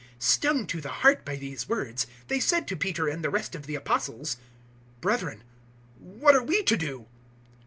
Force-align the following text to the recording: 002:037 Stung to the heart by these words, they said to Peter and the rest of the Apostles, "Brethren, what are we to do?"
002:037 0.17 0.23
Stung 0.23 0.65
to 0.65 0.81
the 0.81 0.89
heart 0.89 1.23
by 1.23 1.35
these 1.35 1.69
words, 1.69 2.07
they 2.27 2.39
said 2.39 2.67
to 2.67 2.75
Peter 2.75 3.07
and 3.07 3.23
the 3.23 3.29
rest 3.29 3.53
of 3.53 3.67
the 3.67 3.75
Apostles, 3.75 4.37
"Brethren, 4.99 5.43
what 5.99 6.33
are 6.33 6.41
we 6.43 6.63
to 6.63 6.75
do?" 6.75 7.05